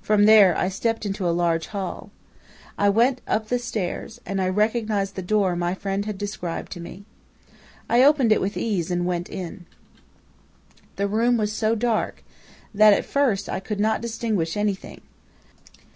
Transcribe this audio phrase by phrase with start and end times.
[0.00, 2.12] From there I stepped into a large hall.
[2.78, 6.80] I went up the stairs, and I recognized the door my friend had described to
[6.80, 7.02] me.
[7.90, 9.66] "I opened it with ease and went in.
[10.94, 12.22] "The room was so dark
[12.72, 15.00] that at first I could not distinguish anything.